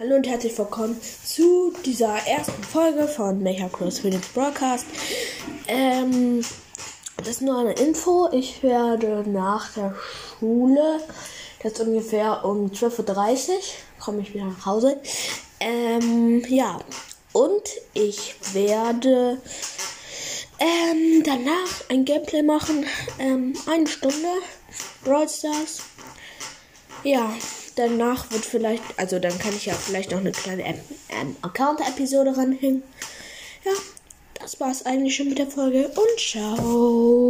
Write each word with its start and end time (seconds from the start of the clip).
Hallo 0.00 0.16
und 0.16 0.26
herzlich 0.26 0.56
willkommen 0.56 0.98
zu 1.26 1.74
dieser 1.84 2.26
ersten 2.26 2.64
Folge 2.64 3.06
von 3.06 3.42
Mecha 3.42 3.68
Cross 3.68 3.98
Phoenix 3.98 4.28
Broadcast. 4.28 4.86
Ähm, 5.68 6.42
das 7.18 7.28
ist 7.28 7.42
nur 7.42 7.58
eine 7.58 7.74
Info. 7.74 8.26
Ich 8.32 8.62
werde 8.62 9.28
nach 9.28 9.74
der 9.74 9.94
Schule, 10.38 11.00
das 11.62 11.72
ist 11.72 11.80
ungefähr 11.80 12.46
um 12.46 12.68
12.30 12.70 13.50
Uhr, 13.50 13.58
komme 13.98 14.22
ich 14.22 14.32
wieder 14.32 14.46
nach 14.46 14.64
Hause. 14.64 14.98
Ähm, 15.60 16.46
ja, 16.48 16.78
und 17.34 17.68
ich 17.92 18.36
werde 18.54 19.36
ähm, 20.58 21.22
danach 21.24 21.90
ein 21.90 22.06
Gameplay 22.06 22.42
machen. 22.42 22.86
Ähm, 23.18 23.52
eine 23.70 23.86
Stunde. 23.86 24.28
Brawl 25.04 25.28
Stars. 25.28 25.82
Ja, 27.04 27.34
danach 27.76 28.30
wird 28.30 28.44
vielleicht, 28.44 28.82
also 28.96 29.18
dann 29.18 29.38
kann 29.38 29.54
ich 29.54 29.66
ja 29.66 29.74
vielleicht 29.74 30.10
noch 30.10 30.18
eine 30.20 30.32
kleine 30.32 30.64
ähm, 30.64 31.36
Account-Episode 31.42 32.36
ranhängen. 32.36 32.82
Ja, 33.64 33.72
das 34.34 34.60
war's 34.60 34.86
eigentlich 34.86 35.16
schon 35.16 35.28
mit 35.28 35.38
der 35.38 35.46
Folge 35.46 35.88
und 35.88 36.20
ciao. 36.20 37.29